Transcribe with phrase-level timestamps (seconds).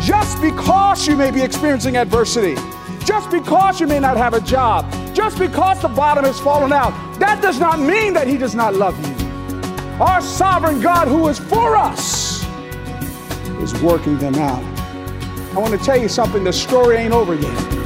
[0.00, 2.54] just because you may be experiencing adversity,
[3.04, 6.92] just because you may not have a job, just because the bottom has fallen out,
[7.20, 9.14] that does not mean that He does not love you.
[10.00, 12.46] Our sovereign God, who is for us,
[13.62, 14.64] is working them out.
[15.54, 17.80] I want to tell you something the story ain't over yet.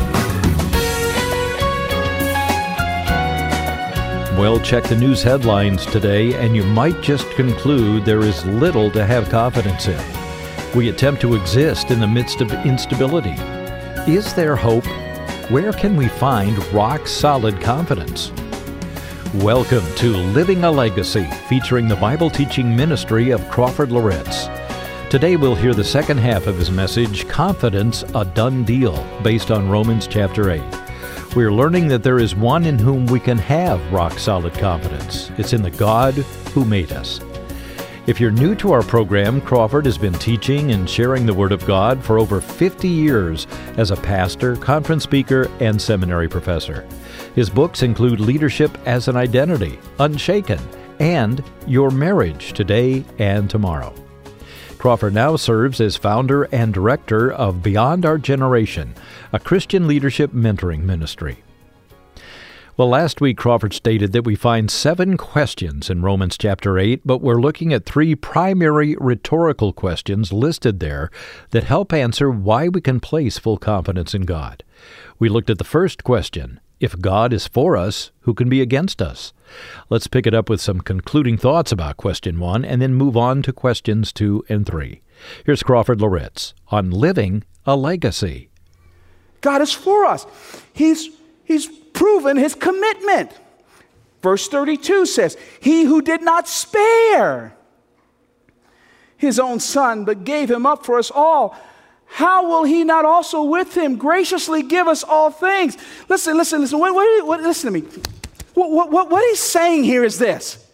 [4.38, 9.04] Well, check the news headlines today, and you might just conclude there is little to
[9.04, 10.13] have confidence in.
[10.74, 13.36] We attempt to exist in the midst of instability.
[14.10, 14.84] Is there hope?
[15.48, 18.32] Where can we find rock solid confidence?
[19.34, 24.48] Welcome to Living a Legacy, featuring the Bible teaching ministry of Crawford Loritts.
[25.10, 29.70] Today we'll hear the second half of his message, Confidence, a Done Deal, based on
[29.70, 30.60] Romans chapter 8.
[31.36, 35.30] We're learning that there is one in whom we can have rock solid confidence.
[35.38, 36.14] It's in the God
[36.52, 37.20] who made us.
[38.06, 41.64] If you're new to our program, Crawford has been teaching and sharing the Word of
[41.64, 43.46] God for over 50 years
[43.78, 46.86] as a pastor, conference speaker, and seminary professor.
[47.34, 50.60] His books include Leadership as an Identity, Unshaken,
[51.00, 53.94] and Your Marriage Today and Tomorrow.
[54.76, 58.94] Crawford now serves as founder and director of Beyond Our Generation,
[59.32, 61.43] a Christian leadership mentoring ministry.
[62.76, 67.20] Well, last week Crawford stated that we find seven questions in Romans chapter 8, but
[67.20, 71.08] we're looking at three primary rhetorical questions listed there
[71.50, 74.64] that help answer why we can place full confidence in God.
[75.20, 79.00] We looked at the first question if God is for us, who can be against
[79.00, 79.32] us?
[79.88, 83.42] Let's pick it up with some concluding thoughts about question one and then move on
[83.42, 85.00] to questions two and three.
[85.46, 88.48] Here's Crawford Loritts on living a legacy.
[89.42, 90.26] God is for us.
[90.72, 91.08] He's,
[91.44, 93.30] he's proven his commitment.
[94.22, 97.56] Verse 32 says, He who did not spare
[99.16, 101.56] his own son, but gave him up for us all
[102.14, 105.76] how will he not also with him graciously give us all things?
[106.08, 106.78] Listen, listen, listen.
[106.78, 107.88] What, what, what, listen to me.
[108.54, 110.64] What, what, what he's saying here is this.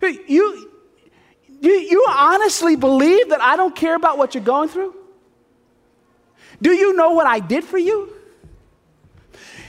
[0.00, 0.70] You,
[1.60, 4.94] you, you honestly believe that I don't care about what you're going through?
[6.62, 8.10] Do you know what I did for you?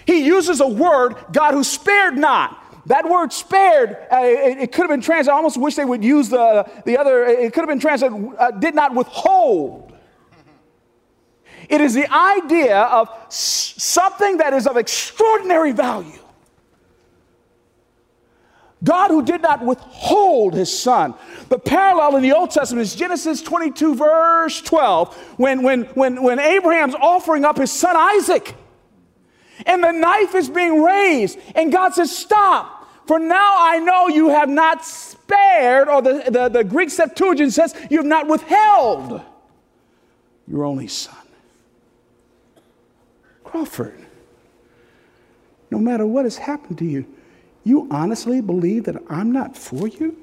[0.06, 2.60] He uses a word, God who spared not.
[2.88, 6.04] That word spared, uh, it, it, could have been translated, I almost wish they would
[6.04, 9.94] use the, the other, it could have been translated, uh, did not withhold.
[11.70, 16.20] It is the idea of something that is of extraordinary value.
[18.84, 21.14] God who did not withhold his son.
[21.48, 26.40] The parallel in the Old Testament is Genesis 22, verse 12, when, when, when, when
[26.40, 28.54] Abraham's offering up his son Isaac,
[29.66, 34.30] and the knife is being raised, and God says, Stop, for now I know you
[34.30, 39.22] have not spared, or the, the, the Greek Septuagint says, You have not withheld
[40.48, 41.16] your only son.
[43.44, 44.06] Crawford,
[45.70, 47.06] no matter what has happened to you,
[47.64, 50.18] you honestly believe that I'm not for you?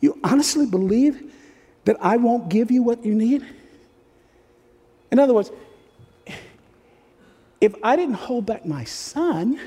[0.00, 1.32] You honestly believe
[1.84, 3.44] that I won't give you what you need?
[5.10, 5.50] In other words,
[7.60, 9.60] if I didn't hold back my son,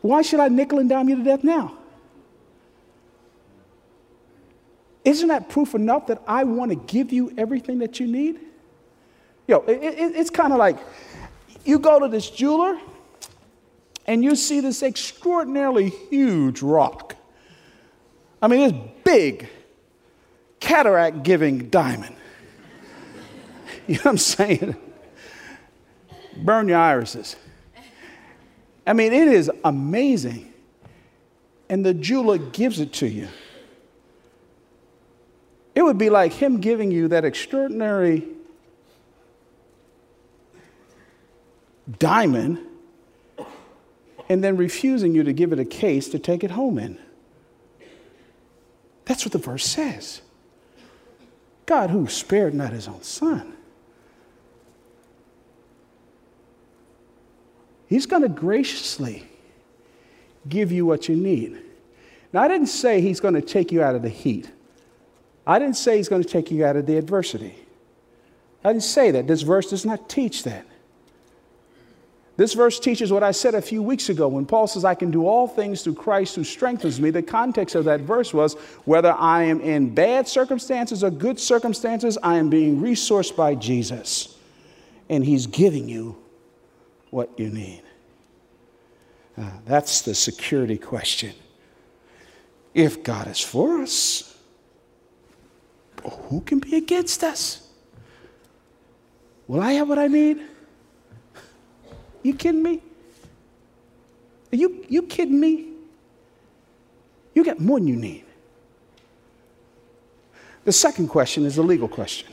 [0.00, 1.74] why should I nickel and dime you to death now?
[5.04, 8.40] Isn't that proof enough that I want to give you everything that you need?
[9.46, 10.78] Yo, it, it, it's kind of like
[11.64, 12.78] you go to this jeweler
[14.06, 17.16] and you see this extraordinarily huge rock.
[18.40, 19.48] I mean, this big,
[20.60, 22.16] cataract giving diamond.
[23.88, 24.76] You know what I'm saying?
[26.36, 27.36] Burn your irises.
[28.86, 30.52] I mean, it is amazing.
[31.70, 33.28] And the jeweler gives it to you.
[35.74, 38.26] It would be like him giving you that extraordinary
[41.98, 42.58] diamond
[44.28, 46.98] and then refusing you to give it a case to take it home in.
[49.06, 50.20] That's what the verse says.
[51.64, 53.54] God, who spared not his own son,
[57.88, 59.26] he's going to graciously
[60.48, 61.60] give you what you need.
[62.32, 64.50] Now, I didn't say he's going to take you out of the heat.
[65.46, 67.54] I didn't say he's going to take you out of the adversity.
[68.62, 69.26] I didn't say that.
[69.26, 70.66] This verse does not teach that.
[72.36, 75.10] This verse teaches what I said a few weeks ago when Paul says, I can
[75.10, 77.10] do all things through Christ who strengthens me.
[77.10, 82.16] The context of that verse was whether I am in bad circumstances or good circumstances,
[82.22, 84.36] I am being resourced by Jesus.
[85.08, 86.16] And he's giving you
[87.10, 87.82] what you need.
[89.36, 91.34] Uh, that's the security question.
[92.74, 94.36] If God is for us,
[96.02, 97.68] who can be against us?
[99.46, 100.42] Will I have what I need?
[102.22, 102.82] You kidding me?
[104.52, 105.68] Are you, you kidding me?
[107.34, 108.24] You got more than you need.
[110.64, 112.28] The second question is a legal question.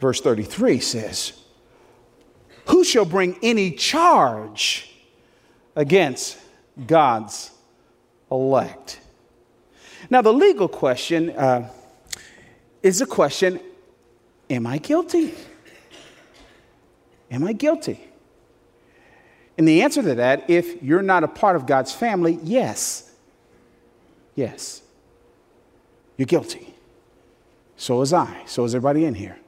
[0.00, 1.32] Verse 33 says,
[2.68, 4.90] Who shall bring any charge
[5.74, 6.38] against
[6.86, 7.50] God's
[8.30, 9.00] elect?
[10.10, 11.70] Now, the legal question uh,
[12.82, 13.60] is a question
[14.48, 15.34] Am I guilty?
[17.30, 18.00] Am I guilty?
[19.58, 23.10] And the answer to that, if you're not a part of God's family, yes.
[24.34, 24.82] Yes.
[26.16, 26.74] You're guilty.
[27.76, 28.42] So is I.
[28.46, 29.38] So is everybody in here.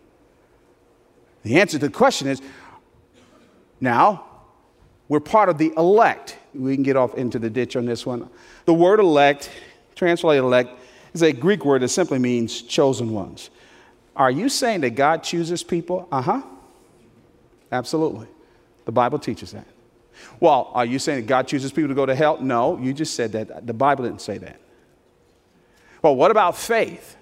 [1.43, 2.43] The answer to the question is
[3.81, 4.25] now,
[5.09, 6.39] we're part of the elect.
[6.55, 8.29] We can get off into the ditch on this one.
[8.65, 9.51] The word elect,
[9.95, 10.71] translated elect,
[11.15, 13.51] is a Greek word that simply means chosen ones.
[14.15, 16.09] Are you saying that God chooses people?
[16.11, 16.43] Uh huh.
[17.71, 18.27] Absolutely.
[18.85, 19.67] The Bible teaches that.
[20.41, 22.39] Well, are you saying that God chooses people to go to hell?
[22.41, 23.67] No, you just said that.
[23.67, 24.61] The Bible didn't say that.
[26.03, 27.17] Well, what about faith?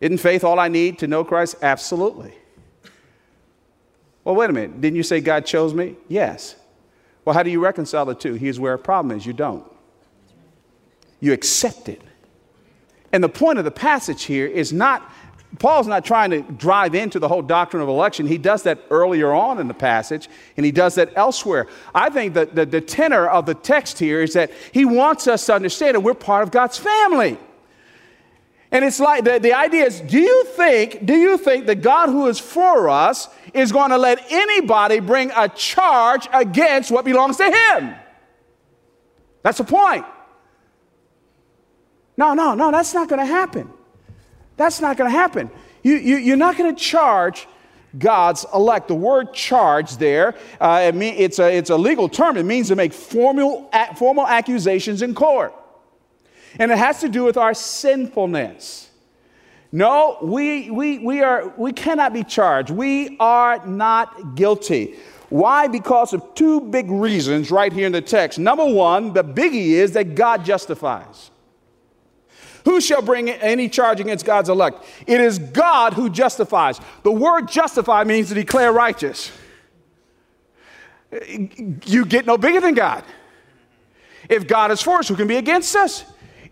[0.00, 1.56] Isn't faith all I need to know Christ?
[1.62, 2.34] Absolutely.
[4.24, 4.80] Well, wait a minute.
[4.80, 5.96] Didn't you say God chose me?
[6.08, 6.56] Yes.
[7.24, 8.34] Well, how do you reconcile the two?
[8.34, 9.64] Here's where a problem is you don't.
[11.20, 12.02] You accept it.
[13.12, 15.10] And the point of the passage here is not
[15.58, 18.26] Paul's not trying to drive into the whole doctrine of election.
[18.26, 21.66] He does that earlier on in the passage, and he does that elsewhere.
[21.92, 25.46] I think that the, the tenor of the text here is that he wants us
[25.46, 27.36] to understand that we're part of God's family.
[28.72, 32.08] And it's like the, the idea is do you think, do you think that God
[32.08, 37.36] who is for us is going to let anybody bring a charge against what belongs
[37.38, 37.94] to him?
[39.42, 40.04] That's the point.
[42.16, 43.70] No, no, no, that's not going to happen.
[44.56, 45.50] That's not going to happen.
[45.82, 47.48] You, you, you're not going to charge
[47.98, 48.88] God's elect.
[48.88, 52.36] The word charge there, uh, it mean, it's, a, it's a legal term.
[52.36, 55.54] It means to make formal, formal accusations in court.
[56.58, 58.90] And it has to do with our sinfulness.
[59.72, 62.70] No, we, we, we, are, we cannot be charged.
[62.70, 64.96] We are not guilty.
[65.28, 65.68] Why?
[65.68, 68.38] Because of two big reasons right here in the text.
[68.38, 71.30] Number one, the biggie is that God justifies.
[72.64, 74.84] Who shall bring any charge against God's elect?
[75.06, 76.80] It is God who justifies.
[77.04, 79.30] The word justify means to declare righteous.
[81.86, 83.04] You get no bigger than God.
[84.28, 86.04] If God is for us, who can be against us?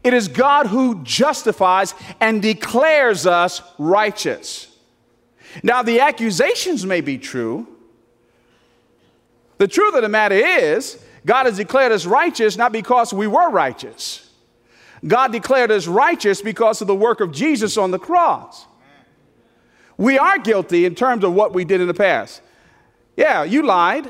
[0.04, 4.68] It is God who justifies and declares us righteous.
[5.62, 7.66] Now, the accusations may be true.
[9.58, 13.50] The truth of the matter is, God has declared us righteous not because we were
[13.50, 14.30] righteous.
[15.06, 18.66] God declared us righteous because of the work of Jesus on the cross.
[19.96, 22.40] We are guilty in terms of what we did in the past.
[23.16, 24.08] Yeah, you lied.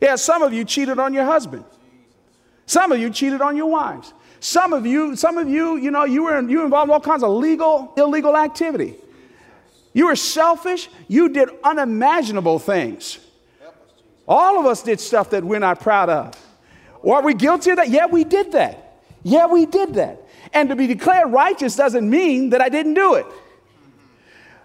[0.00, 1.64] Yeah, some of you cheated on your husband.
[2.66, 4.12] Some of you cheated on your wives.
[4.40, 6.94] Some of you, some of you, you know, you were, in, you were involved in
[6.94, 8.96] all kinds of legal, illegal activity.
[9.92, 10.88] You were selfish.
[11.08, 13.18] You did unimaginable things.
[14.26, 16.34] All of us did stuff that we're not proud of.
[17.02, 17.90] Or are we guilty of that?
[17.90, 19.02] Yeah, we did that.
[19.22, 20.22] Yeah, we did that.
[20.52, 23.26] And to be declared righteous doesn't mean that I didn't do it.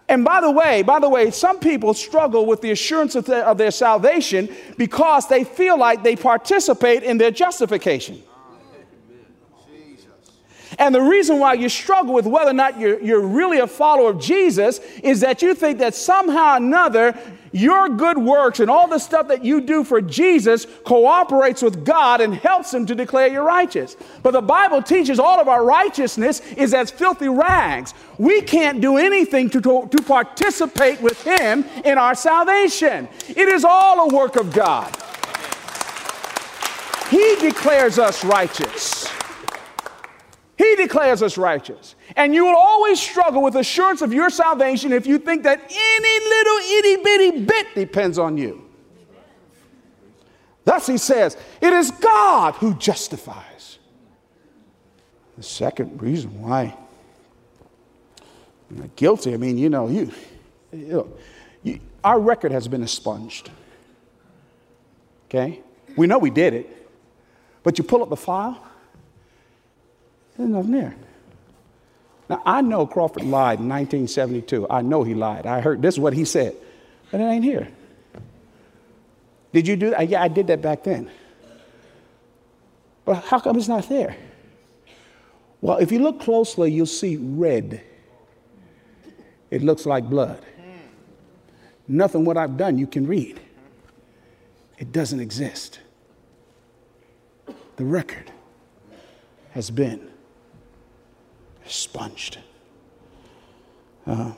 [0.07, 3.45] And by the way, by the way, some people struggle with the assurance of, the,
[3.45, 8.21] of their salvation because they feel like they participate in their justification.
[10.77, 14.09] And the reason why you struggle with whether or not you're, you're really a follower
[14.11, 17.17] of Jesus is that you think that somehow or another
[17.55, 22.19] your good works and all the stuff that you do for Jesus cooperates with God
[22.19, 23.95] and helps Him to declare you righteous.
[24.21, 27.93] But the Bible teaches all of our righteousness is as filthy rags.
[28.17, 33.07] We can't do anything to, to, to participate with Him in our salvation.
[33.29, 34.93] It is all a work of God.
[37.09, 39.07] He declares us righteous.
[40.57, 41.95] He declares us righteous.
[42.15, 46.19] And you will always struggle with assurance of your salvation if you think that any
[46.29, 48.61] little itty bitty bit depends on you.
[50.63, 53.79] Thus he says, it is God who justifies.
[55.37, 56.75] The second reason why
[58.71, 60.11] I'm not guilty, I mean, you know, you,
[60.71, 61.13] you, know,
[61.63, 63.51] you our record has been expunged.
[65.27, 65.61] Okay?
[65.97, 66.89] We know we did it,
[67.63, 68.63] but you pull up the file,
[70.37, 70.95] there's nothing there.
[72.29, 74.67] Now, I know Crawford lied in 1972.
[74.69, 75.45] I know he lied.
[75.45, 76.55] I heard this is what he said,
[77.11, 77.67] but it ain't here.
[79.53, 80.09] Did you do that?
[80.09, 81.09] Yeah, I did that back then.
[83.05, 84.17] But how come it's not there?
[85.61, 87.81] Well, if you look closely, you'll see red.
[89.51, 90.43] It looks like blood.
[91.87, 93.39] Nothing what I've done you can read.
[94.77, 95.79] It doesn't exist.
[97.77, 98.31] The record
[99.51, 100.09] has been
[101.65, 102.37] expunged.
[104.05, 104.31] Uh,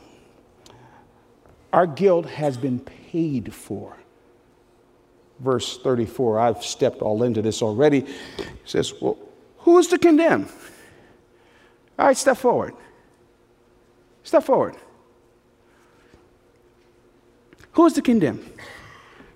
[1.74, 3.96] our guilt has been paid for.
[5.40, 8.00] Verse 34, I've stepped all into this already.
[8.00, 9.18] It says, Well,
[9.60, 10.48] who is to condemn?
[12.00, 12.74] All right, step forward.
[14.24, 14.76] Step forward.
[17.74, 18.44] Who is to condemn?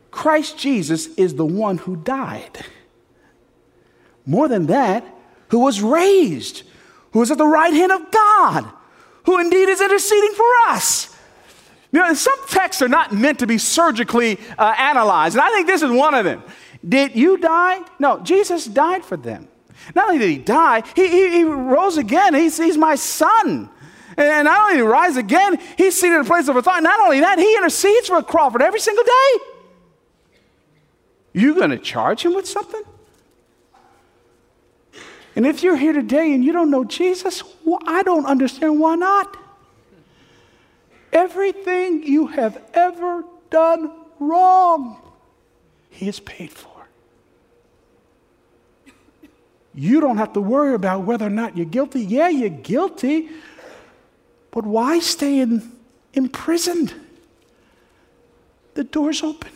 [0.10, 2.66] Christ Jesus is the one who died.
[4.26, 5.06] More than that,
[5.50, 6.64] who was raised,
[7.12, 8.72] who is at the right hand of God,
[9.26, 11.16] who indeed is interceding for us.
[11.92, 15.68] You know, some texts are not meant to be surgically uh, analyzed, and I think
[15.68, 16.42] this is one of them.
[16.88, 17.80] Did you die?
[18.00, 19.48] No, Jesus died for them.
[19.96, 22.34] Not only did he die, he, he, he rose again.
[22.34, 23.70] He's, he's my son.
[24.18, 26.84] And not only did he rise again, he's seated in a place of authority.
[26.84, 29.44] Not only that, he intercedes for Crawford every single day.
[31.34, 32.82] You going to charge him with something?
[35.36, 38.96] And if you're here today and you don't know Jesus, well, I don't understand why
[38.96, 39.38] not.
[41.14, 45.02] Everything you have ever done wrong,
[45.90, 46.70] He has paid for.
[49.74, 52.02] You don't have to worry about whether or not you're guilty.
[52.02, 53.30] Yeah, you're guilty,
[54.52, 55.72] but why stay in,
[56.14, 56.94] imprisoned?
[58.74, 59.52] The door's open.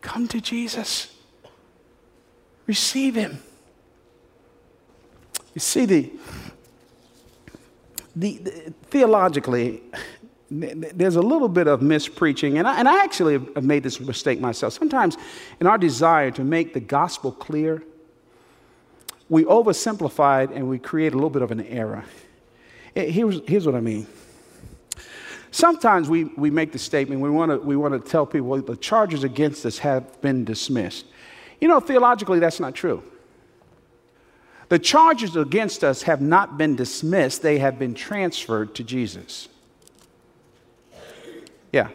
[0.00, 1.14] Come to Jesus,
[2.66, 3.42] receive Him.
[5.54, 6.12] You see, the,
[8.14, 9.82] the, the theologically,
[10.50, 14.40] there's a little bit of mispreaching, and I, and I actually have made this mistake
[14.40, 14.72] myself.
[14.72, 15.16] Sometimes,
[15.60, 17.82] in our desire to make the gospel clear,
[19.28, 22.04] we oversimplify it and we create a little bit of an error.
[22.96, 24.06] Eh, here's, here's what I mean.
[25.52, 29.24] Sometimes we, we make the statement, we want to we wanna tell people the charges
[29.24, 31.06] against us have been dismissed.
[31.60, 33.02] You know, theologically, that's not true.
[34.70, 39.48] The charges against us have not been dismissed, they have been transferred to Jesus.
[41.72, 41.88] Yeah.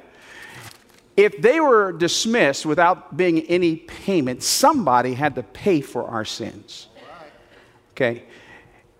[1.15, 6.87] If they were dismissed without being any payment, somebody had to pay for our sins.
[7.93, 8.23] Okay?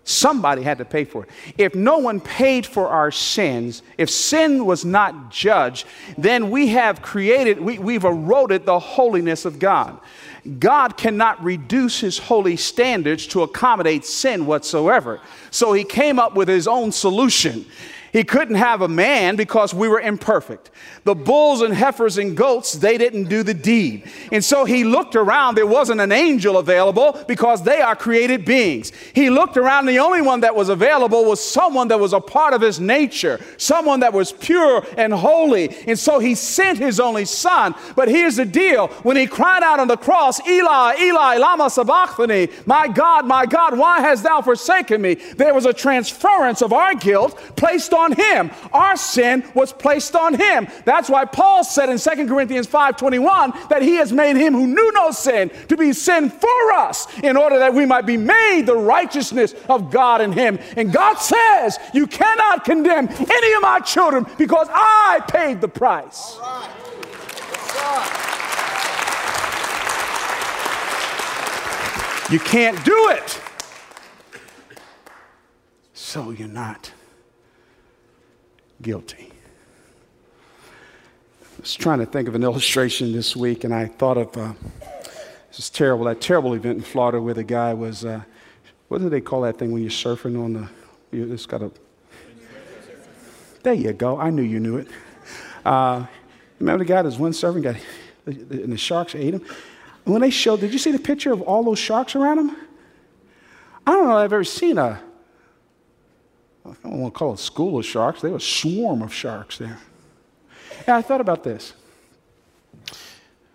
[0.08, 1.30] Somebody had to pay for it.
[1.58, 5.84] If no one paid for our sins, if sin was not judged,
[6.16, 9.98] then we have created, we, we've eroded the holiness of God.
[10.60, 15.20] God cannot reduce his holy standards to accommodate sin whatsoever.
[15.50, 17.66] So he came up with his own solution.
[18.16, 20.70] He couldn't have a man because we were imperfect.
[21.04, 24.10] The bulls and heifers and goats, they didn't do the deed.
[24.32, 25.54] And so he looked around.
[25.54, 28.90] There wasn't an angel available because they are created beings.
[29.14, 29.84] He looked around.
[29.84, 33.38] The only one that was available was someone that was a part of his nature,
[33.58, 35.76] someone that was pure and holy.
[35.86, 37.74] And so he sent his only son.
[37.96, 42.48] But here's the deal when he cried out on the cross, Eli, Eli, Lama Sabachthani,
[42.64, 45.16] my God, my God, why hast thou forsaken me?
[45.36, 48.50] There was a transference of our guilt placed on on him.
[48.72, 50.68] Our sin was placed on him.
[50.84, 54.92] That's why Paul said in 2 Corinthians 5:21 that he has made him who knew
[54.92, 58.76] no sin to be sin for us in order that we might be made the
[58.76, 60.58] righteousness of God in him.
[60.76, 66.38] And God says, "You cannot condemn any of my children because I paid the price."
[72.28, 73.40] You can't do it.
[75.94, 76.90] So you're not
[78.82, 79.32] guilty.
[81.42, 84.52] I was trying to think of an illustration this week, and I thought of uh,
[85.48, 86.04] this is terrible.
[86.04, 88.22] That terrible event in Florida where the guy was, uh,
[88.88, 90.68] what do they call that thing when you're surfing on the?
[91.10, 91.70] You just got a.
[93.62, 94.18] There you go.
[94.18, 94.88] I knew you knew it.
[95.64, 96.06] Uh,
[96.60, 97.76] remember the guy that was windsurfing, got
[98.26, 99.44] and the sharks ate him.
[100.04, 102.56] When they showed, did you see the picture of all those sharks around him?
[103.86, 104.16] I don't know.
[104.16, 105.00] I've ever seen a
[106.66, 109.58] I don't want to call it school of sharks, they were a swarm of sharks
[109.58, 109.78] there.
[110.86, 111.72] And I thought about this.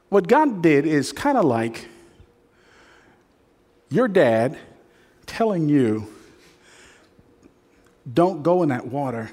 [0.10, 1.88] What God did is kind of like
[3.90, 4.58] your dad
[5.26, 6.08] telling you,
[8.12, 9.30] don't go in that water.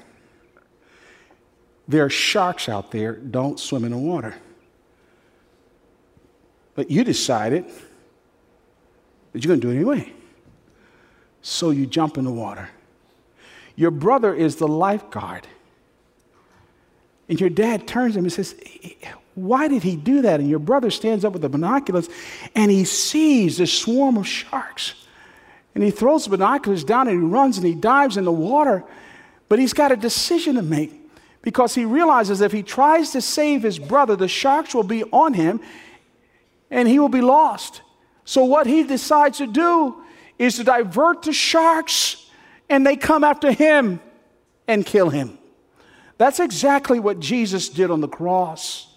[1.87, 4.35] There are sharks out there, don't swim in the water.
[6.75, 7.65] But you decided
[9.33, 10.13] that you're going to do it anyway.
[11.41, 12.69] So you jump in the water.
[13.79, 15.47] Your brother is the lifeguard.
[17.29, 18.53] And your dad turns to him and says,
[19.35, 20.41] Why did he do that?
[20.41, 22.09] And your brother stands up with the binoculars
[22.55, 24.95] and he sees this swarm of sharks.
[25.73, 28.83] And he throws the binoculars down and he runs and he dives in the water.
[29.47, 30.91] But he's got a decision to make
[31.41, 35.35] because he realizes if he tries to save his brother, the sharks will be on
[35.35, 35.61] him
[36.69, 37.81] and he will be lost.
[38.25, 40.03] So, what he decides to do
[40.37, 42.28] is to divert the sharks
[42.69, 43.99] and they come after him
[44.67, 45.37] and kill him.
[46.17, 48.87] That's exactly what Jesus did on the cross.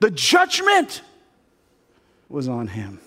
[0.00, 1.02] The judgment
[2.28, 3.00] was on him.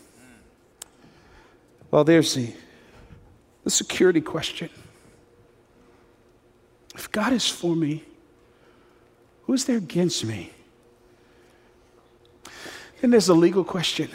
[1.92, 2.54] Well, there's the,
[3.64, 4.70] the security question.
[6.96, 8.04] If God is for me,
[9.44, 10.52] who's there against me?
[13.02, 14.10] Then there's the legal question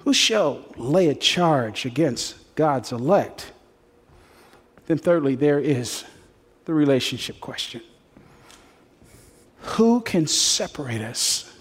[0.00, 3.52] Who shall lay a charge against God's elect?
[4.86, 6.04] Then, thirdly, there is
[6.64, 7.82] the relationship question
[9.60, 11.52] Who can separate us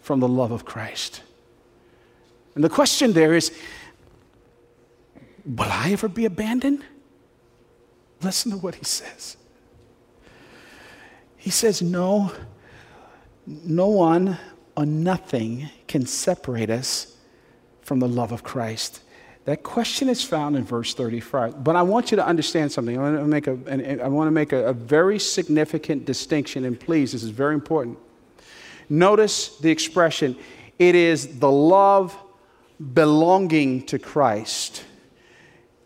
[0.00, 1.22] from the love of Christ?
[2.54, 3.52] And the question there is
[5.44, 6.84] Will I ever be abandoned?
[8.22, 9.36] Listen to what he says.
[11.36, 12.32] He says, No,
[13.46, 14.38] no one
[14.76, 17.16] or nothing can separate us
[17.82, 19.01] from the love of Christ.
[19.44, 21.64] That question is found in verse 35.
[21.64, 22.96] But I want you to understand something.
[22.96, 26.78] I want to make a, I want to make a, a very significant distinction, and
[26.78, 27.98] please, this is very important.
[28.88, 30.36] Notice the expression
[30.78, 32.16] it is the love
[32.94, 34.84] belonging to Christ.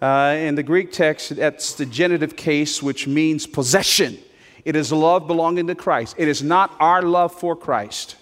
[0.00, 4.18] Uh, in the Greek text, that's the genitive case, which means possession.
[4.64, 6.16] It is love belonging to Christ.
[6.18, 8.16] It is not our love for Christ.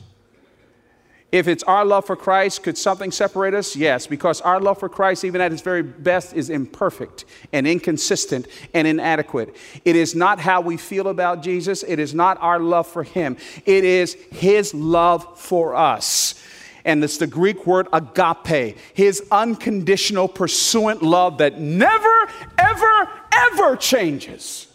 [1.34, 3.74] If it's our love for Christ, could something separate us?
[3.74, 8.46] Yes, because our love for Christ, even at its very best, is imperfect and inconsistent
[8.72, 9.56] and inadequate.
[9.84, 13.36] It is not how we feel about Jesus, it is not our love for Him,
[13.66, 16.40] it is His love for us
[16.84, 24.68] and it's the Greek word agape, his unconditional, pursuant love that never, ever, ever changes.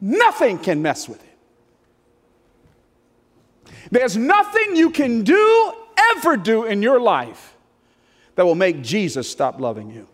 [0.00, 1.32] Nothing can mess with it.
[3.90, 5.74] There's nothing you can do,
[6.16, 7.54] ever do in your life
[8.34, 10.06] that will make Jesus stop loving you.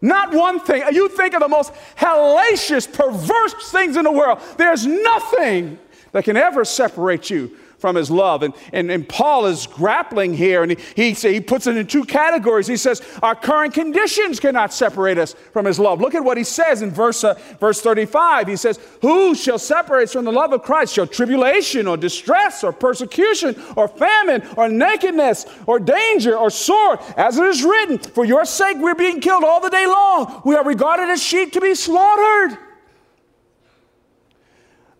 [0.00, 0.82] Not one thing.
[0.92, 4.38] You think of the most hellacious, perverse things in the world.
[4.58, 5.78] There's nothing
[6.14, 8.44] that can ever separate you from his love.
[8.44, 12.04] And, and, and Paul is grappling here, and he, he, he puts it in two
[12.04, 12.68] categories.
[12.68, 16.00] He says, Our current conditions cannot separate us from his love.
[16.00, 18.46] Look at what he says in verse, uh, verse 35.
[18.46, 20.94] He says, Who shall separate us from the love of Christ?
[20.94, 27.00] Shall tribulation or distress or persecution or famine or nakedness or danger or sword?
[27.16, 30.42] As it is written, For your sake we're being killed all the day long.
[30.44, 32.56] We are regarded as sheep to be slaughtered.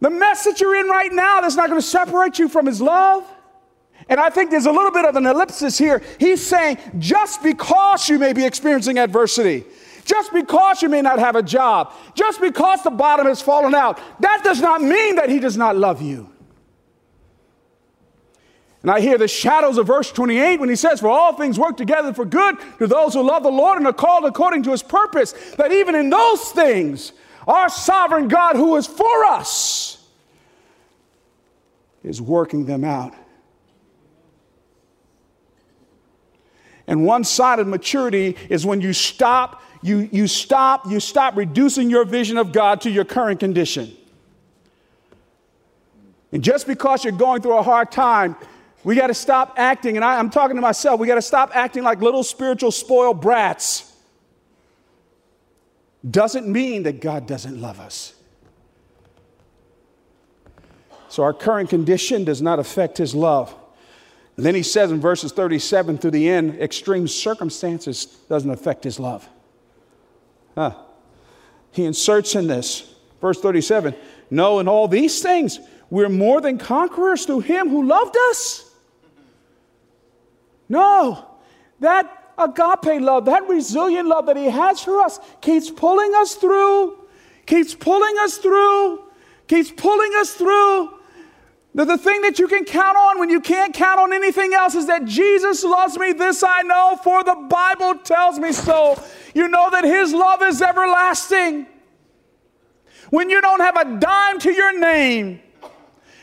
[0.04, 2.78] The mess that you're in right now that's not going to separate you from His
[2.78, 3.26] love.
[4.06, 6.02] And I think there's a little bit of an ellipsis here.
[6.20, 9.64] He's saying just because you may be experiencing adversity,
[10.04, 13.98] just because you may not have a job, just because the bottom has fallen out,
[14.20, 16.28] that does not mean that He does not love you.
[18.82, 21.78] And I hear the shadows of verse 28 when he says, For all things work
[21.78, 24.82] together for good to those who love the Lord and are called according to his
[24.82, 25.32] purpose.
[25.56, 27.14] That even in those things,
[27.46, 29.93] our sovereign God who is for us
[32.04, 33.14] is working them out.
[36.86, 41.88] And one side of maturity is when you stop, you, you stop, you stop reducing
[41.88, 43.96] your vision of God to your current condition.
[46.30, 48.36] And just because you're going through a hard time,
[48.82, 51.56] we got to stop acting, and I, am talking to myself, we got to stop
[51.56, 53.92] acting like little spiritual spoiled brats
[56.08, 58.12] doesn't mean that God doesn't love us.
[61.14, 63.54] So our current condition does not affect his love.
[64.36, 68.98] And then he says in verses 37 through the end, extreme circumstances doesn't affect his
[68.98, 69.28] love.
[70.56, 70.74] Huh.
[71.70, 73.94] He inserts in this, verse 37
[74.28, 78.68] No, in all these things, we're more than conquerors through him who loved us.
[80.68, 81.28] No,
[81.78, 87.06] that agape love, that resilient love that He has for us, keeps pulling us through,
[87.46, 89.04] keeps pulling us through,
[89.46, 91.03] keeps pulling us through.
[91.74, 94.76] The, the thing that you can count on when you can't count on anything else
[94.76, 96.12] is that Jesus loves me.
[96.12, 99.02] This I know, for the Bible tells me so.
[99.34, 101.66] You know that His love is everlasting.
[103.10, 105.40] When you don't have a dime to your name,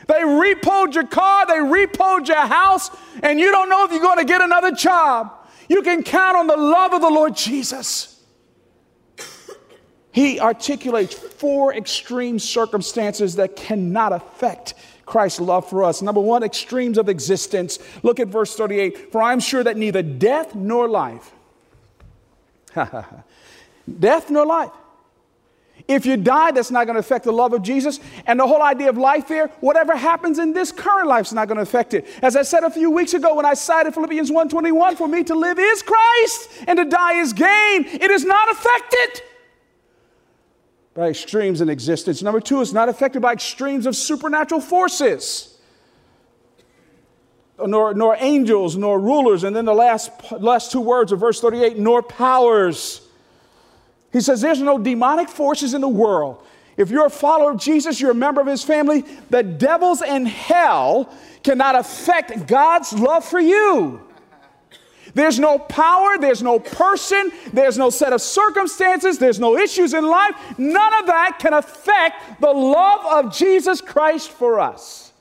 [0.07, 2.89] they repoed your car, they repoed your house,
[3.21, 5.31] and you don't know if you're going to get another job.
[5.67, 8.21] You can count on the love of the Lord Jesus.
[10.11, 14.73] He articulates four extreme circumstances that cannot affect
[15.05, 16.01] Christ's love for us.
[16.01, 17.79] Number one, extremes of existence.
[18.03, 19.11] Look at verse 38.
[19.11, 21.31] For I'm sure that neither death nor life,
[23.99, 24.71] death nor life,
[25.87, 27.99] if you die, that's not going to affect the love of Jesus.
[28.25, 31.47] And the whole idea of life here, whatever happens in this current life is not
[31.47, 32.07] going to affect it.
[32.21, 35.35] As I said a few weeks ago when I cited Philippians 1:21, for me to
[35.35, 37.85] live is Christ and to die is gain.
[37.85, 39.21] It is not affected
[40.93, 42.21] by extremes in existence.
[42.21, 45.57] Number two, it's not affected by extremes of supernatural forces.
[47.63, 49.43] Nor, nor angels, nor rulers.
[49.43, 53.07] And then the last, last two words of verse 38 nor powers
[54.11, 56.45] he says there's no demonic forces in the world.
[56.77, 60.27] If you're a follower of Jesus, you're a member of his family, the devils and
[60.27, 64.01] hell cannot affect God's love for you.
[65.13, 70.07] There's no power, there's no person, there's no set of circumstances, there's no issues in
[70.07, 70.35] life.
[70.57, 75.11] None of that can affect the love of Jesus Christ for us.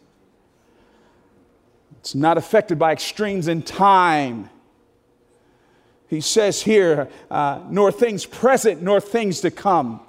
[1.99, 4.49] It's not affected by extremes in time
[6.11, 10.01] he says here, uh, nor things present, nor things to come.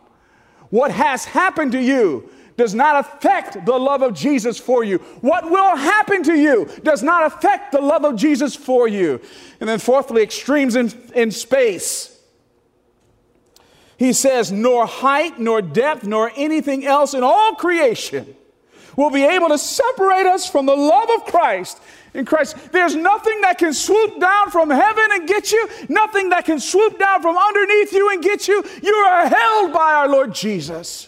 [0.71, 4.97] What has happened to you does not affect the love of Jesus for you.
[5.21, 9.21] What will happen to you does not affect the love of Jesus for you.
[9.59, 12.19] And then, fourthly, extremes in, in space.
[13.97, 18.35] He says, nor height, nor depth, nor anything else in all creation
[18.95, 21.79] will be able to separate us from the love of Christ
[22.13, 22.71] in Christ.
[22.71, 26.99] There's nothing that can swoop down from heaven and get you, nothing that can swoop
[26.99, 28.63] down from underneath you and get you.
[28.83, 31.07] You are held by our Lord Jesus.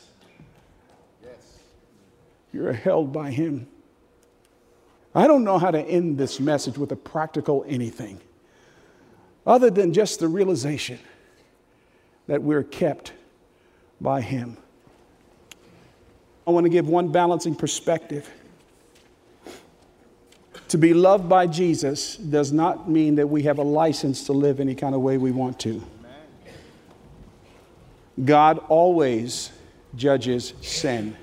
[2.53, 3.67] You're held by Him.
[5.15, 8.19] I don't know how to end this message with a practical anything
[9.45, 10.99] other than just the realization
[12.27, 13.11] that we're kept
[13.99, 14.57] by Him.
[16.47, 18.29] I want to give one balancing perspective.
[20.69, 24.59] To be loved by Jesus does not mean that we have a license to live
[24.59, 25.83] any kind of way we want to.
[28.23, 29.51] God always
[29.95, 31.15] judges sin.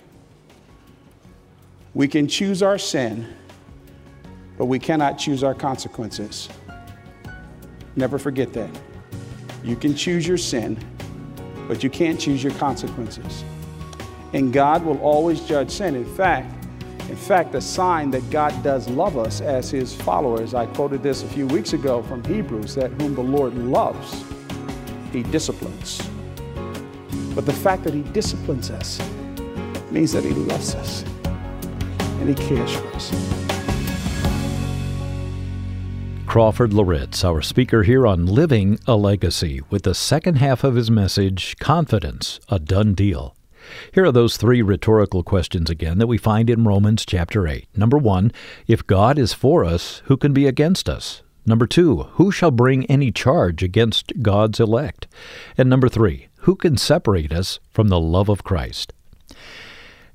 [1.93, 3.27] We can choose our sin,
[4.57, 6.49] but we cannot choose our consequences.
[7.97, 8.71] Never forget that.
[9.65, 10.79] You can choose your sin,
[11.67, 13.45] but you can't choose your consequences.
[14.33, 15.97] And God will always judge sin.
[15.97, 16.55] In fact,
[17.09, 20.55] in fact, a sign that God does love us as his followers.
[20.55, 24.25] I quoted this a few weeks ago from Hebrews that whom the Lord loves,
[25.13, 26.09] he disciplines.
[27.35, 29.01] But the fact that he disciplines us
[29.91, 31.05] means that he loves us
[32.21, 33.11] and he cares for us.
[36.27, 40.89] Crawford Loritts, our speaker here on Living a Legacy, with the second half of his
[40.89, 43.35] message, Confidence, a Done Deal.
[43.93, 47.67] Here are those three rhetorical questions again that we find in Romans chapter 8.
[47.77, 48.31] Number one,
[48.69, 51.23] if God is for us, who can be against us?
[51.47, 55.09] Number two, who shall bring any charge against God's elect?
[55.59, 58.93] And number three, who can separate us from the love of Christ?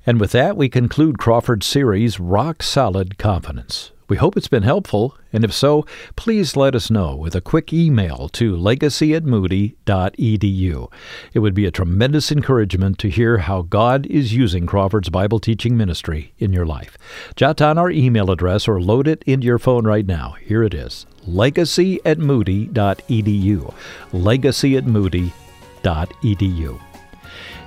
[0.06, 3.90] And with that, we conclude Crawford's series, Rock Solid Confidence.
[4.08, 7.72] We hope it's been helpful, and if so, please let us know with a quick
[7.72, 10.92] email to legacy at moody.edu.
[11.34, 15.76] It would be a tremendous encouragement to hear how God is using Crawford's Bible teaching
[15.76, 16.96] ministry in your life.
[17.34, 20.36] Jot down our email address or load it into your phone right now.
[20.40, 23.74] Here it is legacy at moody.edu.
[24.12, 25.32] Legacy at moody.edu.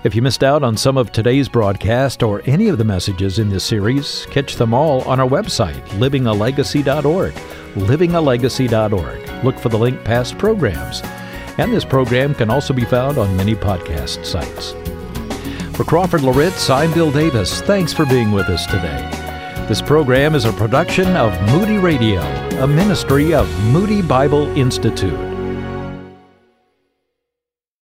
[0.01, 3.49] If you missed out on some of today's broadcast or any of the messages in
[3.49, 7.33] this series, catch them all on our website, livingalegacy.org.
[7.33, 9.43] Livingalegacy.org.
[9.43, 11.01] Look for the link past programs.
[11.57, 14.71] And this program can also be found on many podcast sites.
[15.75, 17.61] For Crawford Loritts, I'm Bill Davis.
[17.61, 19.65] Thanks for being with us today.
[19.67, 22.21] This program is a production of Moody Radio,
[22.61, 25.28] a ministry of Moody Bible Institute.